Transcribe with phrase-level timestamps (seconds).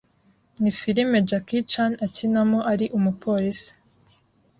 [0.61, 3.71] ni filime Jackie Chan akinamo ari umupolisi